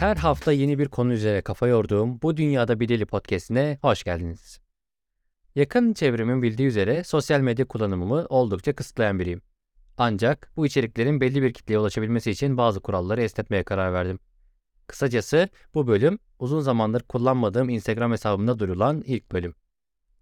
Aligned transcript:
hafta 0.00 0.52
yeni 0.52 0.78
bir 0.78 0.88
konu 0.88 1.12
üzere 1.12 1.42
kafa 1.42 1.66
yorduğum 1.66 2.22
Bu 2.22 2.36
Dünyada 2.36 2.80
Bir 2.80 2.88
Deli 2.88 3.06
podcastine 3.06 3.78
hoş 3.82 4.04
geldiniz. 4.04 4.60
Yakın 5.54 5.92
çevremin 5.92 6.42
bildiği 6.42 6.68
üzere 6.68 7.04
sosyal 7.04 7.40
medya 7.40 7.68
kullanımımı 7.68 8.26
oldukça 8.28 8.74
kısıtlayan 8.74 9.18
biriyim. 9.18 9.42
Ancak 9.98 10.52
bu 10.56 10.66
içeriklerin 10.66 11.20
belli 11.20 11.42
bir 11.42 11.52
kitleye 11.52 11.78
ulaşabilmesi 11.78 12.30
için 12.30 12.56
bazı 12.56 12.80
kuralları 12.80 13.22
esnetmeye 13.22 13.62
karar 13.64 13.92
verdim. 13.92 14.18
Kısacası 14.86 15.48
bu 15.74 15.86
bölüm 15.86 16.18
uzun 16.38 16.60
zamandır 16.60 17.02
kullanmadığım 17.02 17.68
Instagram 17.68 18.12
hesabımda 18.12 18.58
durulan 18.58 19.02
ilk 19.06 19.32
bölüm. 19.32 19.54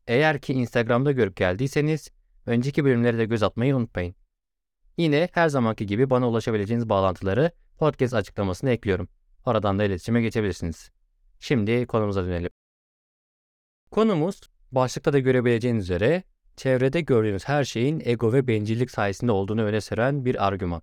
Eğer 0.06 0.40
ki 0.40 0.52
Instagram'da 0.52 1.12
görüp 1.12 1.36
geldiyseniz 1.36 2.10
önceki 2.46 2.84
bölümlere 2.84 3.18
de 3.18 3.24
göz 3.24 3.42
atmayı 3.42 3.76
unutmayın. 3.76 4.14
Yine 4.96 5.28
her 5.32 5.48
zamanki 5.48 5.86
gibi 5.86 6.10
bana 6.10 6.28
ulaşabileceğiniz 6.28 6.88
bağlantıları 6.88 7.50
podcast 7.78 8.14
açıklamasına 8.14 8.70
ekliyorum. 8.70 9.08
Oradan 9.46 9.78
da 9.78 9.84
iletişime 9.84 10.22
geçebilirsiniz. 10.22 10.90
Şimdi 11.40 11.86
konumuza 11.86 12.24
dönelim. 12.24 12.50
Konumuz 13.90 14.40
başlıkta 14.72 15.12
da 15.12 15.18
görebileceğiniz 15.18 15.84
üzere 15.84 16.22
çevrede 16.56 17.00
gördüğünüz 17.00 17.48
her 17.48 17.64
şeyin 17.64 18.02
ego 18.04 18.32
ve 18.32 18.46
bencillik 18.46 18.90
sayesinde 18.90 19.32
olduğunu 19.32 19.62
öne 19.62 19.80
süren 19.80 20.24
bir 20.24 20.46
argüman. 20.46 20.82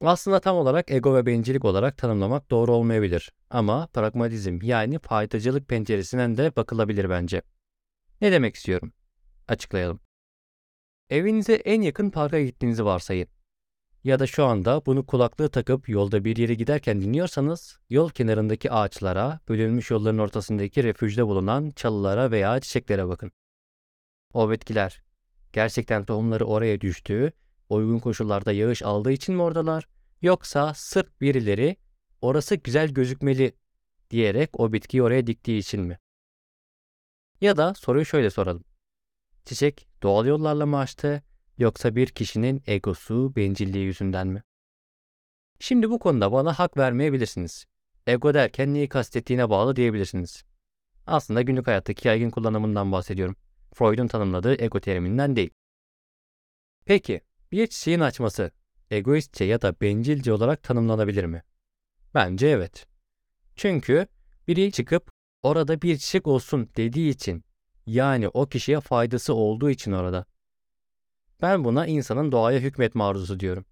Aslında 0.00 0.40
tam 0.40 0.56
olarak 0.56 0.90
ego 0.90 1.14
ve 1.14 1.26
bencillik 1.26 1.64
olarak 1.64 1.98
tanımlamak 1.98 2.50
doğru 2.50 2.72
olmayabilir. 2.72 3.32
Ama 3.50 3.86
pragmatizm 3.86 4.58
yani 4.62 4.98
faydacılık 4.98 5.68
penceresinden 5.68 6.36
de 6.36 6.56
bakılabilir 6.56 7.10
bence. 7.10 7.42
Ne 8.20 8.32
demek 8.32 8.54
istiyorum? 8.54 8.92
Açıklayalım. 9.48 10.00
Evinize 11.10 11.54
en 11.54 11.82
yakın 11.82 12.10
parka 12.10 12.40
gittiğinizi 12.40 12.84
varsayın. 12.84 13.28
Ya 14.04 14.18
da 14.18 14.26
şu 14.26 14.44
anda 14.44 14.86
bunu 14.86 15.06
kulaklığı 15.06 15.48
takıp 15.50 15.88
yolda 15.88 16.24
bir 16.24 16.36
yere 16.36 16.54
giderken 16.54 17.00
dinliyorsanız, 17.00 17.78
yol 17.90 18.10
kenarındaki 18.10 18.72
ağaçlara, 18.72 19.40
bölünmüş 19.48 19.90
yolların 19.90 20.18
ortasındaki 20.18 20.84
refüjde 20.84 21.26
bulunan 21.26 21.70
çalılara 21.76 22.30
veya 22.30 22.60
çiçeklere 22.60 23.08
bakın. 23.08 23.32
O 24.34 24.50
bitkiler, 24.50 25.02
gerçekten 25.52 26.04
tohumları 26.04 26.44
oraya 26.44 26.80
düştüğü, 26.80 27.32
uygun 27.68 27.98
koşullarda 27.98 28.52
yağış 28.52 28.82
aldığı 28.82 29.12
için 29.12 29.34
mi 29.34 29.42
oradalar? 29.42 29.88
Yoksa 30.22 30.74
sırf 30.74 31.20
birileri 31.20 31.76
orası 32.20 32.54
güzel 32.54 32.88
gözükmeli 32.88 33.52
diyerek 34.10 34.60
o 34.60 34.72
bitkiyi 34.72 35.02
oraya 35.02 35.26
diktiği 35.26 35.58
için 35.58 35.80
mi? 35.80 35.98
Ya 37.40 37.56
da 37.56 37.74
soruyu 37.74 38.04
şöyle 38.04 38.30
soralım. 38.30 38.64
Çiçek 39.44 39.88
doğal 40.02 40.26
yollarla 40.26 40.66
mı 40.66 40.78
açtı 40.78 41.22
yoksa 41.58 41.96
bir 41.96 42.06
kişinin 42.06 42.62
egosu, 42.66 43.36
bencilliği 43.36 43.84
yüzünden 43.84 44.26
mi? 44.26 44.42
Şimdi 45.58 45.90
bu 45.90 45.98
konuda 45.98 46.32
bana 46.32 46.58
hak 46.58 46.76
vermeyebilirsiniz. 46.76 47.64
Ego 48.06 48.34
derken 48.34 48.74
neyi 48.74 48.88
kastettiğine 48.88 49.50
bağlı 49.50 49.76
diyebilirsiniz. 49.76 50.44
Aslında 51.06 51.42
günlük 51.42 51.66
hayattaki 51.66 52.08
yaygın 52.08 52.30
kullanımından 52.30 52.92
bahsediyorum. 52.92 53.36
Freud'un 53.74 54.08
tanımladığı 54.08 54.62
ego 54.62 54.80
teriminden 54.80 55.36
değil. 55.36 55.50
Peki, 56.84 57.20
bir 57.52 57.66
çiçeğin 57.66 58.00
açması 58.00 58.50
egoistçe 58.90 59.44
ya 59.44 59.62
da 59.62 59.80
bencilce 59.80 60.32
olarak 60.32 60.62
tanımlanabilir 60.62 61.24
mi? 61.24 61.42
Bence 62.14 62.46
evet. 62.46 62.86
Çünkü 63.56 64.06
biri 64.48 64.72
çıkıp 64.72 65.10
orada 65.42 65.82
bir 65.82 65.98
çiçek 65.98 66.26
olsun 66.26 66.70
dediği 66.76 67.10
için 67.10 67.44
yani 67.86 68.28
o 68.28 68.46
kişiye 68.46 68.80
faydası 68.80 69.34
olduğu 69.34 69.70
için 69.70 69.92
orada. 69.92 70.24
Ben 71.42 71.64
buna 71.64 71.86
insanın 71.86 72.32
doğaya 72.32 72.58
hükmetme 72.58 73.04
arzusu 73.04 73.40
diyorum. 73.40 73.64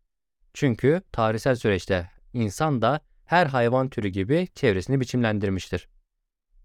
Çünkü 0.54 1.02
tarihsel 1.12 1.54
süreçte 1.56 2.10
insan 2.32 2.82
da 2.82 3.00
her 3.24 3.46
hayvan 3.46 3.88
türü 3.88 4.08
gibi 4.08 4.48
çevresini 4.54 5.00
biçimlendirmiştir. 5.00 5.88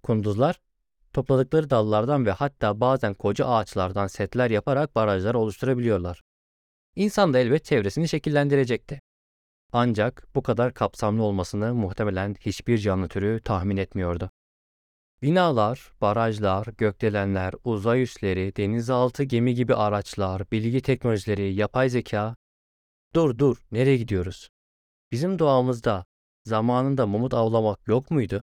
Kunduzlar 0.03 0.61
topladıkları 1.13 1.69
dallardan 1.69 2.25
ve 2.25 2.31
hatta 2.31 2.81
bazen 2.81 3.13
koca 3.13 3.47
ağaçlardan 3.47 4.07
setler 4.07 4.49
yaparak 4.49 4.95
barajlar 4.95 5.35
oluşturabiliyorlar. 5.35 6.21
İnsan 6.95 7.33
da 7.33 7.39
elbet 7.39 7.65
çevresini 7.65 8.07
şekillendirecekti. 8.09 8.99
Ancak 9.71 10.27
bu 10.35 10.43
kadar 10.43 10.73
kapsamlı 10.73 11.23
olmasını 11.23 11.73
muhtemelen 11.73 12.35
hiçbir 12.39 12.77
canlı 12.77 13.07
türü 13.07 13.41
tahmin 13.41 13.77
etmiyordu. 13.77 14.31
Binalar, 15.25 15.91
barajlar, 16.01 16.67
gökdelenler, 16.77 17.53
uzay 17.63 18.01
üsleri, 18.01 18.55
denizaltı 18.55 19.23
gemi 19.23 19.55
gibi 19.55 19.75
araçlar, 19.75 20.51
bilgi 20.51 20.81
teknolojileri, 20.81 21.53
yapay 21.53 21.89
zeka. 21.89 22.35
Dur 23.15 23.37
dur, 23.37 23.57
nereye 23.71 23.97
gidiyoruz? 23.97 24.49
Bizim 25.11 25.39
doğamızda 25.39 26.05
zamanında 26.43 27.07
mumut 27.07 27.33
avlamak 27.33 27.87
yok 27.87 28.11
muydu? 28.11 28.41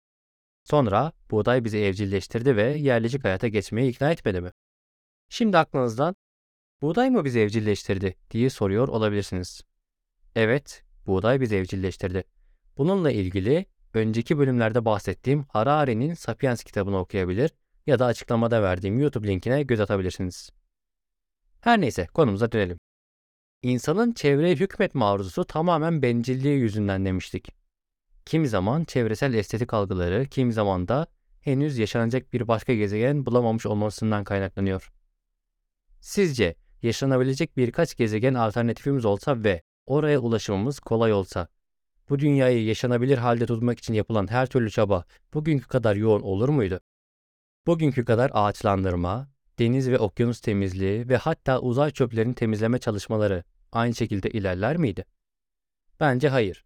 Sonra 0.63 1.11
buğday 1.31 1.63
bizi 1.63 1.77
evcilleştirdi 1.77 2.55
ve 2.55 2.77
yerleşik 2.77 3.23
hayata 3.23 3.47
geçmeye 3.47 3.87
ikna 3.87 4.11
etmedi 4.11 4.41
mi? 4.41 4.51
Şimdi 5.29 5.57
aklınızdan 5.57 6.15
buğday 6.81 7.09
mı 7.09 7.25
bizi 7.25 7.39
evcilleştirdi 7.39 8.15
diye 8.31 8.49
soruyor 8.49 8.87
olabilirsiniz. 8.87 9.61
Evet, 10.35 10.83
buğday 11.05 11.41
bizi 11.41 11.55
evcilleştirdi. 11.55 12.23
Bununla 12.77 13.11
ilgili 13.11 13.65
önceki 13.94 14.38
bölümlerde 14.38 14.85
bahsettiğim 14.85 15.44
Harari'nin 15.44 16.13
Sapiens 16.13 16.63
kitabını 16.63 17.00
okuyabilir 17.00 17.52
ya 17.88 18.00
da 18.00 18.06
açıklamada 18.06 18.63
verdiğim 18.63 19.00
YouTube 19.00 19.28
linkine 19.28 19.63
göz 19.63 19.79
atabilirsiniz. 19.79 20.50
Her 21.62 21.81
neyse 21.81 22.07
konumuza 22.13 22.52
dönelim. 22.52 22.78
İnsanın 23.62 24.12
çevreye 24.12 24.56
hükmetme 24.56 25.06
arzusu 25.06 25.46
tamamen 25.46 26.02
bencilliği 26.02 26.59
yüzünden 26.59 27.06
demiştik. 27.06 27.47
Kim 28.25 28.46
zaman 28.46 28.84
çevresel 28.84 29.34
estetik 29.34 29.74
algıları, 29.74 30.25
kim 30.25 30.52
zaman 30.52 30.88
da 30.88 31.08
henüz 31.41 31.78
yaşanacak 31.78 32.34
bir 32.34 32.47
başka 32.47 32.73
gezegen 32.73 33.25
bulamamış 33.25 33.66
olmasından 33.66 34.23
kaynaklanıyor. 34.23 34.91
Sizce 36.00 36.56
yaşanabilecek 36.81 37.58
birkaç 37.58 37.96
gezegen 37.96 38.34
alternatifimiz 38.34 39.06
olsa 39.06 39.44
ve 39.44 39.62
oraya 39.85 40.19
ulaşımımız 40.19 40.79
kolay 40.79 41.13
olsa 41.13 41.47
bu 42.11 42.19
dünyayı 42.19 42.66
yaşanabilir 42.66 43.17
halde 43.17 43.45
tutmak 43.45 43.79
için 43.79 43.94
yapılan 43.94 44.31
her 44.31 44.45
türlü 44.45 44.72
çaba 44.72 45.03
bugünkü 45.33 45.67
kadar 45.67 45.95
yoğun 45.95 46.22
olur 46.22 46.49
muydu? 46.49 46.79
Bugünkü 47.67 48.05
kadar 48.05 48.31
ağaçlandırma, 48.33 49.29
deniz 49.59 49.89
ve 49.89 49.99
okyanus 49.99 50.41
temizliği 50.41 51.09
ve 51.09 51.17
hatta 51.17 51.59
uzay 51.59 51.91
çöplerini 51.91 52.35
temizleme 52.35 52.79
çalışmaları 52.79 53.44
aynı 53.72 53.95
şekilde 53.95 54.29
ilerler 54.29 54.77
miydi? 54.77 55.05
Bence 55.99 56.29
hayır. 56.29 56.66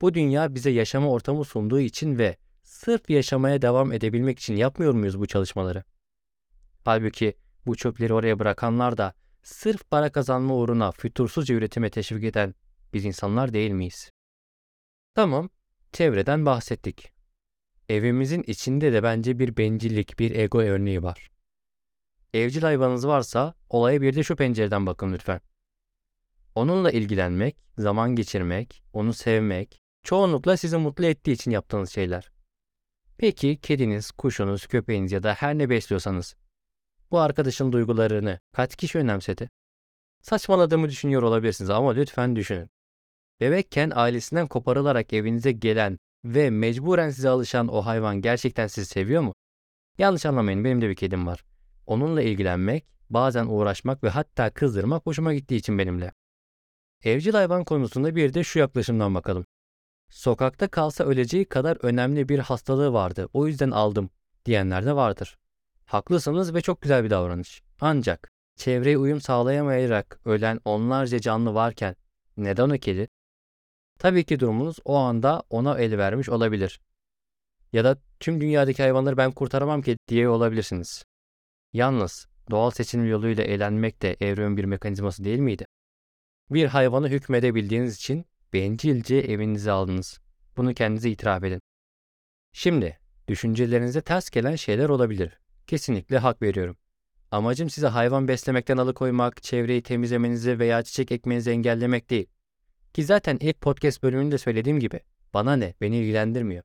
Bu 0.00 0.14
dünya 0.14 0.54
bize 0.54 0.70
yaşama 0.70 1.10
ortamı 1.10 1.44
sunduğu 1.44 1.80
için 1.80 2.18
ve 2.18 2.36
sırf 2.62 3.10
yaşamaya 3.10 3.62
devam 3.62 3.92
edebilmek 3.92 4.38
için 4.38 4.56
yapmıyor 4.56 4.94
muyuz 4.94 5.20
bu 5.20 5.26
çalışmaları? 5.26 5.84
Halbuki 6.84 7.34
bu 7.66 7.76
çöpleri 7.76 8.14
oraya 8.14 8.38
bırakanlar 8.38 8.98
da 8.98 9.14
sırf 9.42 9.90
para 9.90 10.12
kazanma 10.12 10.54
uğruna 10.54 10.92
fütursuzca 10.92 11.54
üretime 11.54 11.90
teşvik 11.90 12.24
eden 12.24 12.54
biz 12.92 13.04
insanlar 13.04 13.52
değil 13.52 13.70
miyiz? 13.70 14.10
Tamam, 15.14 15.48
çevreden 15.92 16.46
bahsettik. 16.46 17.12
Evimizin 17.88 18.42
içinde 18.42 18.92
de 18.92 19.02
bence 19.02 19.38
bir 19.38 19.56
bencillik, 19.56 20.18
bir 20.18 20.34
ego 20.34 20.60
örneği 20.60 21.02
var. 21.02 21.30
Evcil 22.34 22.62
hayvanınız 22.62 23.06
varsa 23.06 23.54
olaya 23.68 24.02
bir 24.02 24.16
de 24.16 24.22
şu 24.22 24.36
pencereden 24.36 24.86
bakın 24.86 25.12
lütfen. 25.12 25.40
Onunla 26.54 26.90
ilgilenmek, 26.90 27.56
zaman 27.78 28.16
geçirmek, 28.16 28.82
onu 28.92 29.12
sevmek, 29.14 29.82
çoğunlukla 30.02 30.56
sizi 30.56 30.76
mutlu 30.76 31.06
ettiği 31.06 31.32
için 31.32 31.50
yaptığınız 31.50 31.90
şeyler. 31.90 32.32
Peki 33.18 33.60
kediniz, 33.60 34.10
kuşunuz, 34.10 34.66
köpeğiniz 34.66 35.12
ya 35.12 35.22
da 35.22 35.34
her 35.34 35.58
ne 35.58 35.70
besliyorsanız 35.70 36.36
bu 37.10 37.18
arkadaşın 37.18 37.72
duygularını 37.72 38.40
kaç 38.52 38.76
kişi 38.76 38.98
önemsedi? 38.98 39.50
Saçmaladığımı 40.22 40.88
düşünüyor 40.88 41.22
olabilirsiniz 41.22 41.70
ama 41.70 41.92
lütfen 41.92 42.36
düşünün. 42.36 42.70
Bebekken 43.40 43.92
ailesinden 43.94 44.46
koparılarak 44.46 45.12
evinize 45.12 45.52
gelen 45.52 45.98
ve 46.24 46.50
mecburen 46.50 47.10
size 47.10 47.28
alışan 47.28 47.68
o 47.68 47.86
hayvan 47.86 48.20
gerçekten 48.20 48.66
sizi 48.66 48.86
seviyor 48.86 49.22
mu? 49.22 49.34
Yanlış 49.98 50.26
anlamayın 50.26 50.64
benim 50.64 50.80
de 50.80 50.88
bir 50.88 50.94
kedim 50.94 51.26
var. 51.26 51.44
Onunla 51.86 52.22
ilgilenmek, 52.22 52.86
bazen 53.10 53.46
uğraşmak 53.46 54.04
ve 54.04 54.08
hatta 54.08 54.50
kızdırmak 54.50 55.06
hoşuma 55.06 55.34
gittiği 55.34 55.56
için 55.56 55.78
benimle. 55.78 56.12
Evcil 57.04 57.32
hayvan 57.32 57.64
konusunda 57.64 58.16
bir 58.16 58.34
de 58.34 58.44
şu 58.44 58.58
yaklaşımdan 58.58 59.14
bakalım. 59.14 59.44
Sokakta 60.10 60.68
kalsa 60.68 61.04
öleceği 61.04 61.44
kadar 61.44 61.78
önemli 61.82 62.28
bir 62.28 62.38
hastalığı 62.38 62.92
vardı. 62.92 63.28
O 63.32 63.46
yüzden 63.46 63.70
aldım 63.70 64.10
diyenler 64.44 64.86
de 64.86 64.96
vardır. 64.96 65.38
Haklısınız 65.86 66.54
ve 66.54 66.60
çok 66.60 66.82
güzel 66.82 67.04
bir 67.04 67.10
davranış. 67.10 67.62
Ancak 67.80 68.30
çevreye 68.56 68.98
uyum 68.98 69.20
sağlayamayarak 69.20 70.20
ölen 70.24 70.60
onlarca 70.64 71.20
canlı 71.20 71.54
varken 71.54 71.96
neden 72.36 72.70
o 72.70 72.78
kedi? 72.78 73.08
Tabii 74.00 74.24
ki 74.24 74.40
durumunuz 74.40 74.78
o 74.84 74.96
anda 74.96 75.42
ona 75.50 75.78
el 75.78 75.98
vermiş 75.98 76.28
olabilir. 76.28 76.80
Ya 77.72 77.84
da 77.84 77.96
tüm 78.20 78.40
dünyadaki 78.40 78.82
hayvanları 78.82 79.16
ben 79.16 79.32
kurtaramam 79.32 79.82
ki 79.82 79.96
diye 80.08 80.28
olabilirsiniz. 80.28 81.04
Yalnız 81.72 82.28
doğal 82.50 82.70
seçim 82.70 83.06
yoluyla 83.06 83.44
eğlenmek 83.44 84.02
de 84.02 84.16
evrenin 84.20 84.56
bir 84.56 84.64
mekanizması 84.64 85.24
değil 85.24 85.38
miydi? 85.38 85.66
Bir 86.50 86.66
hayvanı 86.66 87.08
hükmedebildiğiniz 87.08 87.96
için 87.96 88.24
bencilce 88.52 89.16
evinize 89.16 89.70
aldınız. 89.70 90.20
Bunu 90.56 90.74
kendinize 90.74 91.10
itiraf 91.10 91.44
edin. 91.44 91.60
Şimdi, 92.52 92.98
düşüncelerinize 93.28 94.02
ters 94.02 94.30
gelen 94.30 94.56
şeyler 94.56 94.88
olabilir. 94.88 95.38
Kesinlikle 95.66 96.18
hak 96.18 96.42
veriyorum. 96.42 96.76
Amacım 97.30 97.70
size 97.70 97.86
hayvan 97.86 98.28
beslemekten 98.28 98.76
alıkoymak, 98.76 99.42
çevreyi 99.42 99.82
temizlemenizi 99.82 100.58
veya 100.58 100.82
çiçek 100.82 101.12
ekmenizi 101.12 101.50
engellemek 101.50 102.10
değil. 102.10 102.26
Ki 102.92 103.04
zaten 103.04 103.36
ilk 103.40 103.60
podcast 103.60 104.02
bölümünde 104.02 104.38
söylediğim 104.38 104.80
gibi 104.80 105.00
bana 105.34 105.56
ne, 105.56 105.74
beni 105.80 105.96
ilgilendirmiyor. 105.96 106.62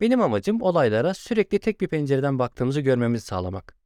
Benim 0.00 0.20
amacım 0.22 0.62
olaylara 0.62 1.14
sürekli 1.14 1.58
tek 1.58 1.80
bir 1.80 1.88
pencereden 1.88 2.38
baktığımızı 2.38 2.80
görmemizi 2.80 3.26
sağlamak. 3.26 3.76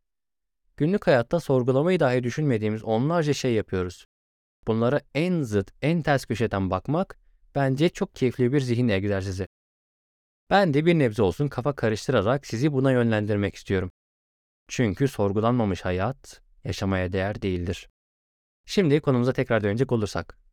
Günlük 0.77 1.07
hayatta 1.07 1.41
sorgulamayı 1.41 2.01
dahi 2.01 2.25
düşünmediğimiz 2.25 2.85
onlarca 2.85 3.35
şey 3.35 3.55
yapıyoruz. 3.55 4.07
Bunlara 4.67 5.01
en 5.15 5.43
zıt, 5.43 5.73
en 5.83 6.03
ters 6.03 6.25
köşeden 6.25 6.71
bakmak 6.71 7.19
bence 7.55 7.89
çok 7.89 8.15
keyifli 8.15 8.53
bir 8.53 8.61
zihin 8.61 8.89
egzersizi. 8.89 9.47
Ben 10.51 10.75
de 10.75 10.87
bir 10.87 10.99
nebze 10.99 11.23
olsun 11.23 11.49
kafa 11.49 11.75
karıştırarak 11.75 12.47
sizi 12.47 12.73
buna 12.73 12.93
yönlendirmek 12.93 13.55
istiyorum. 13.55 13.93
Çünkü 14.69 15.09
sorgulanmamış 15.09 15.85
hayat 15.85 16.43
yaşamaya 16.65 17.13
değer 17.13 17.43
değildir. 17.43 17.89
Şimdi 18.67 19.01
konumuza 19.01 19.33
tekrar 19.33 19.63
dönecek 19.63 19.93
olursak. 19.93 20.44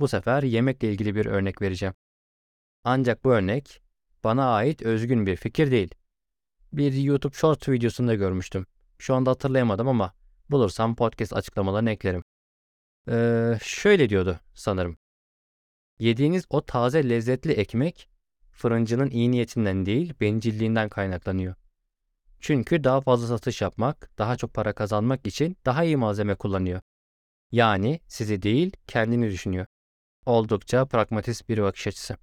Bu 0.00 0.08
sefer 0.08 0.42
yemekle 0.42 0.92
ilgili 0.92 1.14
bir 1.14 1.26
örnek 1.26 1.62
vereceğim. 1.62 1.94
Ancak 2.84 3.24
bu 3.24 3.32
örnek 3.32 3.82
bana 4.24 4.54
ait 4.54 4.82
özgün 4.82 5.26
bir 5.26 5.36
fikir 5.36 5.70
değil. 5.70 5.94
Bir 6.72 6.92
YouTube 6.92 7.36
Short 7.36 7.68
videosunda 7.68 8.14
görmüştüm. 8.14 8.66
Şu 8.98 9.14
anda 9.14 9.30
hatırlayamadım 9.30 9.88
ama 9.88 10.14
bulursam 10.50 10.96
podcast 10.96 11.32
açıklamalarına 11.32 11.90
eklerim. 11.90 12.24
Ee, 13.08 13.58
şöyle 13.62 14.08
diyordu 14.08 14.40
sanırım. 14.54 14.96
Yediğiniz 15.98 16.44
o 16.50 16.60
taze 16.60 17.08
lezzetli 17.08 17.52
ekmek 17.52 18.08
fırıncının 18.52 19.10
iyi 19.10 19.30
niyetinden 19.30 19.86
değil 19.86 20.14
bencilliğinden 20.20 20.88
kaynaklanıyor. 20.88 21.54
Çünkü 22.40 22.84
daha 22.84 23.00
fazla 23.00 23.26
satış 23.26 23.62
yapmak, 23.62 24.18
daha 24.18 24.36
çok 24.36 24.54
para 24.54 24.72
kazanmak 24.72 25.26
için 25.26 25.56
daha 25.66 25.84
iyi 25.84 25.96
malzeme 25.96 26.34
kullanıyor. 26.34 26.80
Yani 27.52 28.00
sizi 28.08 28.42
değil 28.42 28.72
kendini 28.86 29.30
düşünüyor. 29.30 29.66
Oldukça 30.26 30.86
pragmatist 30.86 31.48
bir 31.48 31.62
bakış 31.62 31.86
açısı. 31.86 32.16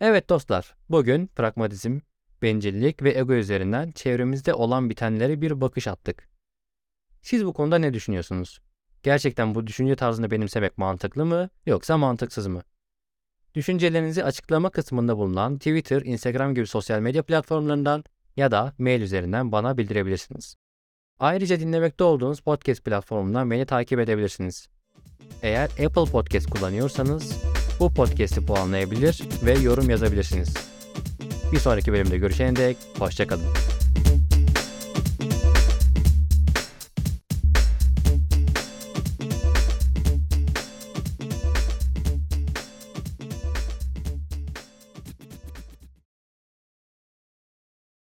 Evet 0.00 0.28
dostlar, 0.28 0.76
bugün 0.88 1.26
pragmatizm, 1.26 1.98
bencillik 2.42 3.02
ve 3.02 3.18
ego 3.18 3.32
üzerinden 3.32 3.90
çevremizde 3.90 4.54
olan 4.54 4.90
bitenlere 4.90 5.40
bir 5.40 5.60
bakış 5.60 5.88
attık. 5.88 6.28
Siz 7.22 7.44
bu 7.44 7.52
konuda 7.52 7.78
ne 7.78 7.94
düşünüyorsunuz? 7.94 8.60
Gerçekten 9.02 9.54
bu 9.54 9.66
düşünce 9.66 9.96
tarzını 9.96 10.30
benimsemek 10.30 10.78
mantıklı 10.78 11.26
mı 11.26 11.48
yoksa 11.66 11.96
mantıksız 11.98 12.46
mı? 12.46 12.62
Düşüncelerinizi 13.54 14.24
açıklama 14.24 14.70
kısmında 14.70 15.16
bulunan 15.16 15.58
Twitter, 15.58 16.02
Instagram 16.02 16.54
gibi 16.54 16.66
sosyal 16.66 17.00
medya 17.00 17.22
platformlarından 17.22 18.04
ya 18.36 18.50
da 18.50 18.74
mail 18.78 19.02
üzerinden 19.02 19.52
bana 19.52 19.78
bildirebilirsiniz. 19.78 20.56
Ayrıca 21.18 21.60
dinlemekte 21.60 22.04
olduğunuz 22.04 22.40
podcast 22.40 22.84
platformundan 22.84 23.50
beni 23.50 23.66
takip 23.66 24.00
edebilirsiniz. 24.00 24.68
Eğer 25.42 25.64
Apple 25.64 26.12
Podcast 26.12 26.50
kullanıyorsanız 26.50 27.32
bu 27.80 27.94
podcast'i 27.94 28.46
puanlayabilir 28.46 29.22
ve 29.44 29.58
yorum 29.58 29.90
yazabilirsiniz. 29.90 30.54
Bir 31.52 31.58
sonraki 31.58 31.92
bölümde 31.92 32.18
görüşene 32.18 32.56
dek 32.56 32.76
hoşçakalın. 32.98 33.77